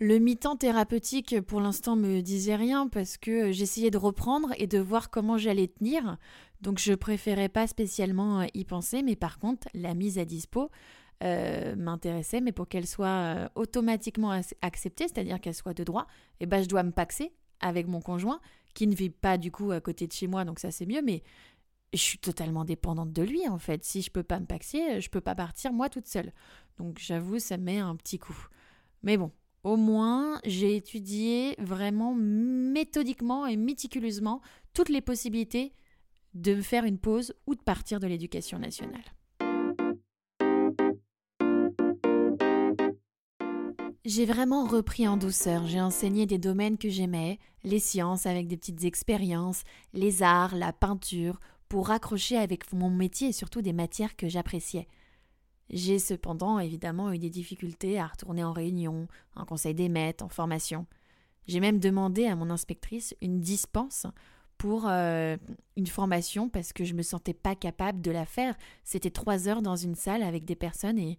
Le 0.00 0.18
mi-temps 0.18 0.56
thérapeutique, 0.56 1.40
pour 1.42 1.60
l'instant, 1.60 1.94
me 1.94 2.20
disait 2.20 2.56
rien 2.56 2.88
parce 2.88 3.16
que 3.16 3.52
j'essayais 3.52 3.92
de 3.92 3.98
reprendre 3.98 4.52
et 4.58 4.66
de 4.66 4.78
voir 4.78 5.08
comment 5.08 5.38
j'allais 5.38 5.68
tenir. 5.68 6.18
Donc 6.60 6.78
je 6.78 6.94
préférais 6.94 7.48
pas 7.48 7.68
spécialement 7.68 8.40
euh, 8.40 8.46
y 8.54 8.64
penser, 8.64 9.02
mais 9.02 9.14
par 9.14 9.38
contre, 9.38 9.68
la 9.72 9.94
mise 9.94 10.18
à 10.18 10.24
dispo 10.24 10.70
euh, 11.22 11.76
m'intéressait, 11.76 12.40
mais 12.40 12.50
pour 12.50 12.66
qu'elle 12.66 12.88
soit 12.88 13.06
euh, 13.06 13.48
automatiquement 13.54 14.32
acceptée, 14.62 15.06
c'est-à-dire 15.06 15.40
qu'elle 15.40 15.54
soit 15.54 15.74
de 15.74 15.84
droit, 15.84 16.08
eh 16.40 16.46
ben, 16.46 16.62
je 16.62 16.68
dois 16.68 16.82
me 16.82 16.90
paxer 16.90 17.32
avec 17.60 17.86
mon 17.86 18.00
conjoint, 18.00 18.40
qui 18.74 18.88
ne 18.88 18.96
vit 18.96 19.10
pas 19.10 19.38
du 19.38 19.52
coup 19.52 19.70
à 19.70 19.80
côté 19.80 20.08
de 20.08 20.12
chez 20.12 20.26
moi, 20.26 20.44
donc 20.44 20.58
ça 20.58 20.72
c'est 20.72 20.86
mieux, 20.86 21.02
mais 21.02 21.22
je 21.92 22.00
suis 22.00 22.18
totalement 22.18 22.64
dépendante 22.64 23.12
de 23.12 23.22
lui 23.22 23.48
en 23.48 23.58
fait. 23.58 23.84
Si 23.84 24.02
je 24.02 24.10
peux 24.10 24.24
pas 24.24 24.40
me 24.40 24.46
paxer, 24.46 25.00
je 25.00 25.08
peux 25.08 25.20
pas 25.20 25.36
partir 25.36 25.72
moi 25.72 25.88
toute 25.88 26.08
seule. 26.08 26.32
Donc 26.78 26.98
j'avoue, 26.98 27.38
ça 27.38 27.58
met 27.58 27.78
un 27.78 27.94
petit 27.94 28.18
coup. 28.18 28.48
Mais 29.04 29.16
bon, 29.16 29.30
au 29.64 29.76
moins, 29.76 30.40
j'ai 30.44 30.76
étudié 30.76 31.56
vraiment 31.58 32.14
méthodiquement 32.14 33.46
et 33.46 33.56
méticuleusement 33.56 34.42
toutes 34.74 34.90
les 34.90 35.00
possibilités 35.00 35.72
de 36.34 36.60
faire 36.60 36.84
une 36.84 36.98
pause 36.98 37.34
ou 37.46 37.54
de 37.54 37.62
partir 37.62 37.98
de 37.98 38.06
l'éducation 38.06 38.58
nationale. 38.58 39.04
J'ai 44.04 44.26
vraiment 44.26 44.66
repris 44.66 45.08
en 45.08 45.16
douceur, 45.16 45.66
j'ai 45.66 45.80
enseigné 45.80 46.26
des 46.26 46.36
domaines 46.36 46.76
que 46.76 46.90
j'aimais, 46.90 47.38
les 47.62 47.78
sciences 47.78 48.26
avec 48.26 48.46
des 48.48 48.58
petites 48.58 48.84
expériences, 48.84 49.62
les 49.94 50.22
arts, 50.22 50.56
la 50.56 50.74
peinture, 50.74 51.40
pour 51.70 51.88
raccrocher 51.88 52.36
avec 52.36 52.70
mon 52.74 52.90
métier 52.90 53.28
et 53.28 53.32
surtout 53.32 53.62
des 53.62 53.72
matières 53.72 54.14
que 54.14 54.28
j'appréciais. 54.28 54.88
J'ai 55.70 55.98
cependant 55.98 56.58
évidemment 56.58 57.12
eu 57.12 57.18
des 57.18 57.30
difficultés 57.30 57.98
à 57.98 58.06
retourner 58.06 58.44
en 58.44 58.52
réunion, 58.52 59.08
en 59.34 59.44
conseil 59.44 59.74
des 59.74 59.88
maîtres, 59.88 60.24
en 60.24 60.28
formation. 60.28 60.86
J'ai 61.46 61.60
même 61.60 61.78
demandé 61.78 62.26
à 62.26 62.36
mon 62.36 62.50
inspectrice 62.50 63.14
une 63.20 63.40
dispense 63.40 64.06
pour 64.58 64.86
euh, 64.88 65.36
une 65.76 65.86
formation 65.86 66.48
parce 66.48 66.72
que 66.72 66.84
je 66.84 66.94
me 66.94 67.02
sentais 67.02 67.34
pas 67.34 67.54
capable 67.54 68.00
de 68.00 68.10
la 68.10 68.24
faire. 68.24 68.56
C'était 68.82 69.10
trois 69.10 69.48
heures 69.48 69.62
dans 69.62 69.76
une 69.76 69.94
salle 69.94 70.22
avec 70.22 70.44
des 70.44 70.56
personnes 70.56 70.98
et, 70.98 71.18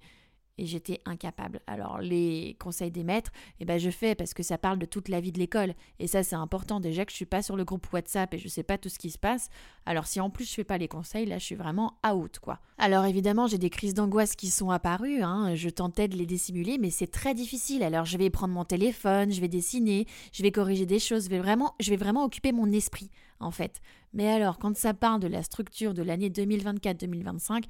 et 0.58 0.66
j'étais 0.66 1.02
incapable. 1.06 1.62
Alors 1.68 2.00
les 2.00 2.56
conseils 2.60 2.92
des 2.92 3.04
maîtres, 3.04 3.32
eh 3.60 3.66
ben 3.66 3.78
je 3.80 3.90
fais 3.90 4.16
parce 4.16 4.34
que 4.34 4.44
ça 4.44 4.58
parle 4.58 4.80
de 4.80 4.86
toute 4.86 5.10
la 5.10 5.20
vie 5.20 5.32
de 5.32 5.40
l'école 5.40 5.74
et 6.00 6.08
ça 6.08 6.24
c'est 6.24 6.36
important 6.36 6.80
déjà 6.80 7.06
que 7.06 7.12
je 7.12 7.16
suis 7.16 7.26
pas 7.26 7.42
sur 7.42 7.56
le 7.56 7.66
groupe 7.66 7.92
WhatsApp 7.92 8.34
et 8.34 8.38
je 8.38 8.48
sais 8.48 8.64
pas 8.64 8.78
tout 8.78 8.90
ce 8.90 9.00
qui 9.00 9.12
se 9.12 9.18
passe. 9.18 9.50
Alors 9.86 10.08
si 10.08 10.20
en 10.20 10.30
plus 10.30 10.50
je 10.50 10.54
fais 10.54 10.64
pas 10.64 10.78
les 10.78 10.88
conseils, 10.88 11.26
là 11.26 11.38
je 11.38 11.46
suis 11.46 11.56
vraiment 11.56 11.98
out 12.08 12.40
quoi. 12.40 12.60
Alors 12.78 13.06
évidemment 13.06 13.48
j'ai 13.48 13.58
des 13.58 13.70
crises 13.70 13.94
d'angoisse 13.94 14.36
qui 14.36 14.50
sont 14.50 14.70
apparues, 14.70 15.22
hein. 15.22 15.56
je 15.56 15.70
tentais 15.70 16.08
de 16.08 16.16
les 16.16 16.26
dissimuler 16.26 16.78
mais 16.78 16.90
c'est 16.90 17.08
très 17.08 17.34
difficile. 17.34 17.84
Alors 17.84 18.06
je 18.06 18.18
vais 18.18 18.30
prendre 18.30 18.54
mon 18.54 18.66
téléphone, 18.66 19.32
je 19.32 19.42
vais 19.42 19.48
dessiner, 19.48 20.08
je 20.32 20.44
vais 20.44 20.52
corriger 20.52 20.86
des 20.86 21.00
choses, 21.00 21.26
je 21.26 21.30
vais 21.30 21.40
vraiment, 21.40 21.76
je 21.80 21.90
vais 21.90 21.98
vraiment 21.98 22.24
occuper 22.24 22.52
mon 22.52 22.72
esprit 22.72 23.10
en 23.40 23.52
fait. 23.52 23.82
Mais 24.16 24.30
alors 24.30 24.58
quand 24.58 24.76
ça 24.76 24.94
parle 24.94 25.20
de 25.20 25.28
la 25.28 25.44
structure 25.44 25.94
de 25.94 26.02
l'année 26.02 26.30
2024-2025 26.30 27.66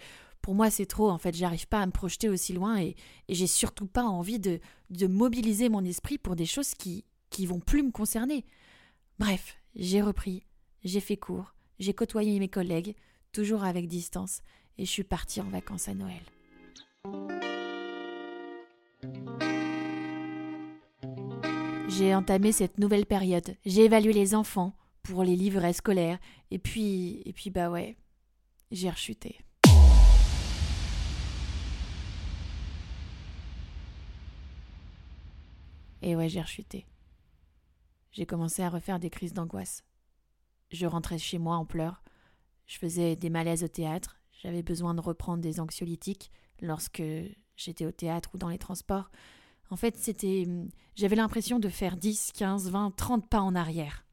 pour 0.46 0.54
moi, 0.54 0.70
c'est 0.70 0.86
trop. 0.86 1.10
En 1.10 1.18
fait, 1.18 1.36
j'arrive 1.36 1.68
pas 1.68 1.80
à 1.80 1.86
me 1.88 1.92
projeter 1.92 2.30
aussi 2.30 2.54
loin 2.54 2.80
et, 2.80 2.96
j'ai 3.30 3.48
surtout 3.48 3.88
pas 3.88 4.04
envie 4.04 4.38
de, 4.38 4.60
mobiliser 5.08 5.70
mon 5.70 5.84
esprit 5.84 6.20
pour 6.20 6.36
des 6.36 6.46
choses 6.46 6.76
qui, 6.76 7.04
qui 7.32 7.48
vont 7.48 7.60
plus 7.60 7.82
me 7.82 7.90
concerner. 7.90 8.46
Bref, 9.18 9.58
j'ai 9.76 10.04
repris, 10.04 10.46
j'ai 10.84 11.00
fait 11.00 11.18
cours, 11.18 11.56
j'ai 11.80 11.96
côtoyé 11.96 12.38
mes 12.38 12.48
collègues, 12.48 12.94
toujours 13.32 13.64
avec 13.64 13.88
distance, 13.88 14.42
et 14.78 14.86
je 14.86 14.92
suis 14.92 15.04
partie 15.04 15.42
en 15.42 15.50
vacances 15.50 15.88
à 15.88 15.96
Noël. 15.96 16.22
J'ai 21.88 22.14
entamé 22.14 22.52
cette 22.52 22.78
nouvelle 22.78 23.08
période. 23.08 23.56
J'ai 23.66 23.86
évalué 23.86 24.14
les 24.14 24.36
enfants 24.36 24.76
pour 25.06 25.24
les 25.24 25.36
livrets 25.36 25.74
scolaires, 25.74 26.18
et 26.50 26.58
puis, 26.58 27.22
et 27.26 27.34
puis 27.34 27.52
bah 27.52 27.70
ouais, 27.70 27.96
j'ai 28.72 28.90
rechuté. 28.90 29.40
Et 36.02 36.16
ouais, 36.16 36.28
j'ai 36.28 36.42
rechuté. 36.42 36.86
J'ai 38.12 38.26
commencé 38.26 38.64
à 38.64 38.70
refaire 38.70 39.00
des 39.00 39.10
crises 39.10 39.34
d'angoisse. 39.34 39.84
Je 40.72 40.86
rentrais 40.86 41.18
chez 41.18 41.38
moi 41.38 41.56
en 41.56 41.66
pleurs. 41.66 42.04
Je 42.66 42.78
faisais 42.78 43.16
des 43.16 43.30
malaises 43.30 43.64
au 43.64 43.68
théâtre. 43.68 44.18
J'avais 44.42 44.64
besoin 44.64 44.94
de 44.96 45.02
reprendre 45.02 45.42
des 45.42 45.60
anxiolytiques 45.60 46.32
lorsque 46.62 47.04
j'étais 47.56 47.86
au 47.86 47.92
théâtre 47.92 48.32
ou 48.34 48.38
dans 48.38 48.50
les 48.50 48.58
transports. 48.58 49.10
En 49.70 49.76
fait, 49.76 49.98
c'était. 49.98 50.48
J'avais 50.96 51.16
l'impression 51.16 51.60
de 51.60 51.70
faire 51.70 51.98
10, 51.98 52.32
15, 52.34 52.70
20, 52.70 52.96
30 52.96 53.30
pas 53.30 53.42
en 53.42 53.56
arrière. 53.56 54.05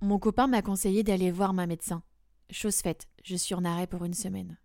Mon 0.00 0.20
copain 0.20 0.46
m'a 0.46 0.62
conseillé 0.62 1.02
d'aller 1.02 1.32
voir 1.32 1.52
ma 1.52 1.66
médecin. 1.66 2.02
Chose 2.50 2.76
faite, 2.76 3.08
je 3.24 3.34
suis 3.34 3.54
en 3.54 3.64
arrêt 3.64 3.88
pour 3.88 4.04
une 4.04 4.14
semaine. 4.14 4.56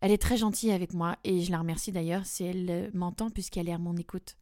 Elle 0.00 0.12
est 0.12 0.22
très 0.22 0.36
gentille 0.36 0.70
avec 0.70 0.94
moi 0.94 1.16
et 1.24 1.40
je 1.40 1.50
la 1.50 1.58
remercie 1.58 1.90
d'ailleurs 1.90 2.24
si 2.26 2.44
elle 2.44 2.70
euh, 2.70 2.90
m'entend 2.94 3.28
puisqu'elle 3.28 3.68
est 3.68 3.72
à 3.72 3.78
mon 3.78 3.96
écoute. 3.96 4.36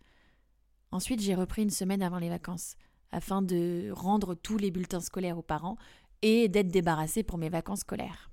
Ensuite, 0.91 1.21
j'ai 1.21 1.35
repris 1.35 1.63
une 1.63 1.71
semaine 1.71 2.03
avant 2.03 2.19
les 2.19 2.29
vacances 2.29 2.77
afin 3.13 3.41
de 3.41 3.91
rendre 3.93 4.35
tous 4.35 4.59
les 4.59 4.71
bulletins 4.71 5.01
scolaires 5.01 5.39
aux 5.39 5.43
parents 5.43 5.79
et 6.21 6.49
d'être 6.49 6.69
débarrassée 6.69 7.23
pour 7.23 7.39
mes 7.39 7.49
vacances 7.49 7.81
scolaires. 7.81 8.31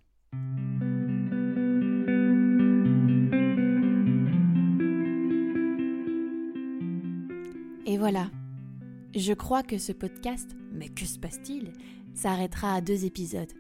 Et 7.85 7.97
voilà. 7.97 8.29
Je 9.15 9.33
crois 9.33 9.61
que 9.61 9.77
ce 9.77 9.91
podcast, 9.91 10.55
mais 10.71 10.87
que 10.87 11.05
se 11.05 11.19
passe-t-il 11.19 11.73
s'arrêtera 12.13 12.75
à 12.75 12.81
deux 12.81 13.05
épisodes, 13.05 13.51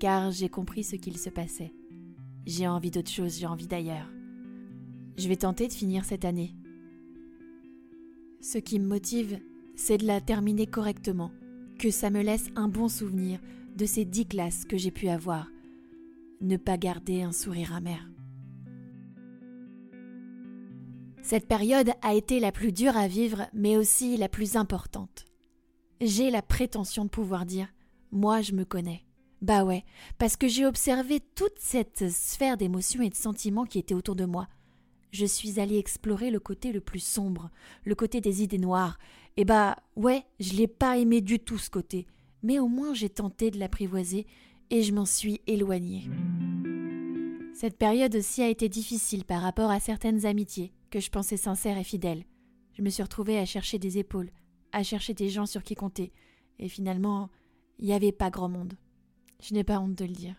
car 0.00 0.30
j'ai 0.30 0.48
compris 0.48 0.84
ce 0.84 0.96
qu'il 0.96 1.18
se 1.18 1.28
passait. 1.28 1.72
J'ai 2.46 2.66
envie 2.66 2.90
d'autre 2.90 3.10
chose, 3.10 3.38
j'ai 3.38 3.46
envie 3.46 3.66
d'ailleurs. 3.66 4.10
Je 5.18 5.28
vais 5.28 5.36
tenter 5.36 5.68
de 5.68 5.72
finir 5.72 6.04
cette 6.04 6.24
année. 6.24 6.54
Ce 8.40 8.58
qui 8.58 8.78
me 8.78 8.86
motive, 8.86 9.38
c'est 9.74 9.98
de 9.98 10.06
la 10.06 10.20
terminer 10.20 10.66
correctement, 10.66 11.30
que 11.78 11.90
ça 11.90 12.08
me 12.08 12.22
laisse 12.22 12.48
un 12.54 12.68
bon 12.68 12.88
souvenir 12.88 13.40
de 13.76 13.84
ces 13.84 14.04
dix 14.04 14.26
classes 14.26 14.64
que 14.64 14.78
j'ai 14.78 14.90
pu 14.90 15.08
avoir. 15.08 15.50
Ne 16.40 16.56
pas 16.56 16.78
garder 16.78 17.22
un 17.22 17.32
sourire 17.32 17.74
amer. 17.74 18.08
Cette 21.26 21.48
période 21.48 21.90
a 22.02 22.14
été 22.14 22.38
la 22.38 22.52
plus 22.52 22.70
dure 22.70 22.96
à 22.96 23.08
vivre, 23.08 23.48
mais 23.52 23.76
aussi 23.76 24.16
la 24.16 24.28
plus 24.28 24.54
importante. 24.54 25.24
J'ai 26.00 26.30
la 26.30 26.40
prétention 26.40 27.04
de 27.04 27.10
pouvoir 27.10 27.46
dire 27.46 27.66
Moi, 28.12 28.42
je 28.42 28.52
me 28.52 28.64
connais. 28.64 29.02
Bah 29.42 29.64
ouais, 29.64 29.84
parce 30.18 30.36
que 30.36 30.46
j'ai 30.46 30.64
observé 30.64 31.18
toute 31.34 31.58
cette 31.58 32.08
sphère 32.12 32.56
d'émotions 32.56 33.02
et 33.02 33.10
de 33.10 33.16
sentiments 33.16 33.64
qui 33.64 33.80
étaient 33.80 33.92
autour 33.92 34.14
de 34.14 34.24
moi. 34.24 34.46
Je 35.10 35.26
suis 35.26 35.58
allée 35.58 35.78
explorer 35.78 36.30
le 36.30 36.38
côté 36.38 36.70
le 36.70 36.80
plus 36.80 37.02
sombre, 37.02 37.50
le 37.84 37.96
côté 37.96 38.20
des 38.20 38.44
idées 38.44 38.58
noires. 38.58 38.96
Et 39.36 39.44
bah 39.44 39.78
ouais, 39.96 40.22
je 40.38 40.52
l'ai 40.52 40.68
pas 40.68 40.96
aimé 40.96 41.22
du 41.22 41.40
tout 41.40 41.58
ce 41.58 41.70
côté, 41.70 42.06
mais 42.44 42.60
au 42.60 42.68
moins 42.68 42.94
j'ai 42.94 43.10
tenté 43.10 43.50
de 43.50 43.58
l'apprivoiser 43.58 44.28
et 44.70 44.84
je 44.84 44.94
m'en 44.94 45.04
suis 45.04 45.40
éloignée. 45.48 46.08
Cette 47.56 47.78
période 47.78 48.14
aussi 48.14 48.42
a 48.42 48.50
été 48.50 48.68
difficile 48.68 49.24
par 49.24 49.40
rapport 49.40 49.70
à 49.70 49.80
certaines 49.80 50.26
amitiés 50.26 50.74
que 50.90 51.00
je 51.00 51.08
pensais 51.08 51.38
sincères 51.38 51.78
et 51.78 51.84
fidèles. 51.84 52.26
Je 52.74 52.82
me 52.82 52.90
suis 52.90 53.02
retrouvée 53.02 53.38
à 53.38 53.46
chercher 53.46 53.78
des 53.78 53.96
épaules, 53.96 54.30
à 54.72 54.82
chercher 54.82 55.14
des 55.14 55.30
gens 55.30 55.46
sur 55.46 55.62
qui 55.62 55.74
compter, 55.74 56.12
et 56.58 56.68
finalement, 56.68 57.30
il 57.78 57.86
n'y 57.86 57.94
avait 57.94 58.12
pas 58.12 58.28
grand 58.28 58.50
monde. 58.50 58.74
Je 59.40 59.54
n'ai 59.54 59.64
pas 59.64 59.80
honte 59.80 59.94
de 59.94 60.04
le 60.04 60.12
dire. 60.12 60.36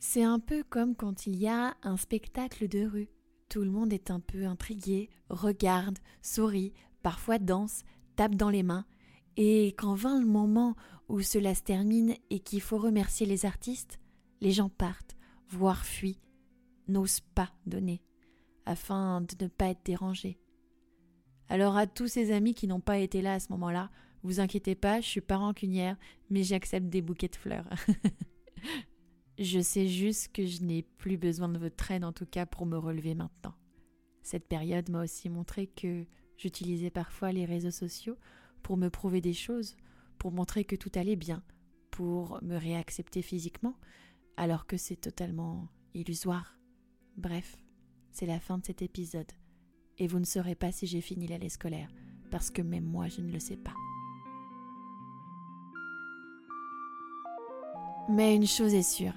C'est 0.00 0.22
un 0.22 0.38
peu 0.38 0.64
comme 0.64 0.96
quand 0.96 1.26
il 1.26 1.36
y 1.36 1.48
a 1.48 1.76
un 1.82 1.98
spectacle 1.98 2.66
de 2.66 2.86
rue. 2.86 3.10
Tout 3.50 3.60
le 3.60 3.70
monde 3.70 3.92
est 3.92 4.10
un 4.10 4.20
peu 4.20 4.46
intrigué, 4.46 5.10
regarde, 5.28 5.98
sourit, 6.22 6.72
parfois 7.02 7.38
danse, 7.38 7.82
tape 8.16 8.36
dans 8.36 8.48
les 8.48 8.62
mains, 8.62 8.86
et 9.36 9.74
quand 9.76 9.94
vint 9.94 10.18
le 10.18 10.26
moment 10.26 10.76
où 11.10 11.20
cela 11.20 11.54
se 11.54 11.62
termine 11.62 12.14
et 12.30 12.40
qu'il 12.40 12.62
faut 12.62 12.78
remercier 12.78 13.26
les 13.26 13.44
artistes, 13.44 14.00
les 14.40 14.52
gens 14.52 14.70
partent, 14.70 15.14
voire 15.50 15.84
fuient, 15.84 16.20
n'osent 16.88 17.20
pas 17.20 17.52
donner, 17.66 18.02
afin 18.66 19.20
de 19.20 19.44
ne 19.44 19.48
pas 19.48 19.68
être 19.68 19.84
dérangés. 19.84 20.38
Alors 21.48 21.76
à 21.76 21.86
tous 21.86 22.08
ces 22.08 22.32
amis 22.32 22.54
qui 22.54 22.66
n'ont 22.66 22.80
pas 22.80 22.98
été 22.98 23.22
là 23.22 23.34
à 23.34 23.40
ce 23.40 23.52
moment-là, 23.52 23.90
Vous 24.22 24.40
inquiétez 24.40 24.74
pas, 24.74 25.02
je 25.02 25.06
suis 25.06 25.20
pas 25.20 25.36
rancunière, 25.36 25.98
mais 26.30 26.42
j'accepte 26.42 26.88
des 26.88 27.02
bouquets 27.02 27.28
de 27.28 27.36
fleurs. 27.36 27.68
je 29.38 29.60
sais 29.60 29.86
juste 29.86 30.32
que 30.32 30.46
je 30.46 30.62
n'ai 30.62 30.82
plus 30.82 31.18
besoin 31.18 31.50
de 31.50 31.58
votre 31.58 31.90
aide 31.90 32.04
en 32.04 32.12
tout 32.12 32.24
cas 32.24 32.46
pour 32.46 32.64
me 32.64 32.78
relever 32.78 33.14
maintenant. 33.14 33.54
Cette 34.22 34.48
période 34.48 34.88
m'a 34.88 35.04
aussi 35.04 35.28
montré 35.28 35.66
que 35.66 36.06
j'utilisais 36.38 36.88
parfois 36.88 37.32
les 37.32 37.44
réseaux 37.44 37.70
sociaux 37.70 38.16
pour 38.62 38.78
me 38.78 38.88
prouver 38.88 39.20
des 39.20 39.34
choses, 39.34 39.76
pour 40.16 40.32
montrer 40.32 40.64
que 40.64 40.76
tout 40.76 40.92
allait 40.94 41.16
bien, 41.16 41.42
pour 41.90 42.42
me 42.42 42.56
réaccepter 42.56 43.20
physiquement, 43.20 43.78
alors 44.38 44.66
que 44.66 44.78
c'est 44.78 44.96
totalement 44.96 45.68
illusoire. 45.92 46.58
Bref, 47.16 47.56
c'est 48.10 48.26
la 48.26 48.40
fin 48.40 48.58
de 48.58 48.64
cet 48.64 48.82
épisode, 48.82 49.30
et 49.98 50.08
vous 50.08 50.18
ne 50.18 50.24
saurez 50.24 50.56
pas 50.56 50.72
si 50.72 50.86
j'ai 50.88 51.00
fini 51.00 51.28
l'année 51.28 51.48
scolaire, 51.48 51.88
parce 52.30 52.50
que 52.50 52.60
même 52.60 52.84
moi 52.84 53.06
je 53.06 53.20
ne 53.20 53.30
le 53.30 53.38
sais 53.38 53.56
pas. 53.56 53.74
Mais 58.10 58.34
une 58.34 58.48
chose 58.48 58.74
est 58.74 58.82
sûre, 58.82 59.14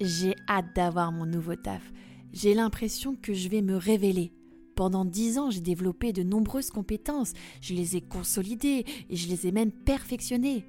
j'ai 0.00 0.36
hâte 0.48 0.74
d'avoir 0.76 1.10
mon 1.10 1.26
nouveau 1.26 1.56
taf. 1.56 1.92
J'ai 2.32 2.54
l'impression 2.54 3.16
que 3.16 3.34
je 3.34 3.48
vais 3.48 3.60
me 3.60 3.76
révéler. 3.76 4.32
Pendant 4.76 5.04
dix 5.04 5.36
ans, 5.36 5.50
j'ai 5.50 5.60
développé 5.60 6.12
de 6.12 6.22
nombreuses 6.22 6.70
compétences, 6.70 7.32
je 7.60 7.74
les 7.74 7.96
ai 7.96 8.00
consolidées 8.00 8.86
et 9.10 9.16
je 9.16 9.28
les 9.28 9.48
ai 9.48 9.52
même 9.52 9.72
perfectionnées. 9.72 10.64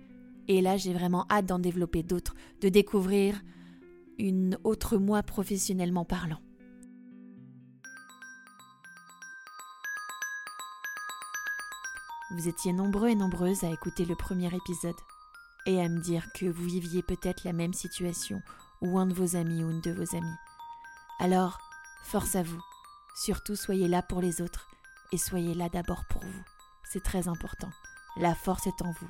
Et 0.47 0.59
là, 0.61 0.75
j'ai 0.75 0.91
vraiment 0.91 1.25
hâte 1.29 1.45
d'en 1.45 1.59
développer 1.59 2.03
d'autres, 2.03 2.35
de 2.61 2.67
découvrir 2.67 3.41
une 4.17 4.57
autre 4.63 4.97
moi 4.97 5.23
professionnellement 5.23 6.03
parlant. 6.03 6.39
Vous 12.33 12.47
étiez 12.47 12.73
nombreux 12.73 13.09
et 13.09 13.15
nombreuses 13.15 13.63
à 13.63 13.69
écouter 13.69 14.05
le 14.05 14.15
premier 14.15 14.47
épisode 14.55 14.95
et 15.67 15.79
à 15.79 15.87
me 15.87 15.99
dire 15.99 16.33
que 16.33 16.47
vous 16.47 16.63
viviez 16.63 17.03
peut-être 17.03 17.43
la 17.43 17.53
même 17.53 17.73
situation 17.73 18.41
ou 18.81 18.97
un 18.97 19.05
de 19.05 19.13
vos 19.13 19.35
amis 19.35 19.63
ou 19.63 19.69
une 19.69 19.81
de 19.81 19.91
vos 19.91 20.15
amies. 20.15 20.39
Alors, 21.19 21.59
force 22.03 22.35
à 22.35 22.41
vous. 22.41 22.61
Surtout, 23.15 23.55
soyez 23.55 23.87
là 23.87 24.01
pour 24.01 24.19
les 24.19 24.41
autres 24.41 24.67
et 25.11 25.19
soyez 25.19 25.53
là 25.53 25.69
d'abord 25.69 26.05
pour 26.09 26.23
vous. 26.23 26.43
C'est 26.91 27.03
très 27.03 27.27
important. 27.27 27.69
La 28.17 28.33
force 28.33 28.65
est 28.65 28.81
en 28.81 28.91
vous. 28.91 29.09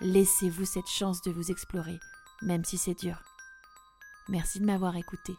Laissez-vous 0.00 0.64
cette 0.64 0.88
chance 0.88 1.22
de 1.22 1.30
vous 1.30 1.52
explorer, 1.52 2.00
même 2.42 2.64
si 2.64 2.78
c'est 2.78 2.98
dur. 2.98 3.22
Merci 4.28 4.58
de 4.58 4.66
m'avoir 4.66 4.96
écouté. 4.96 5.36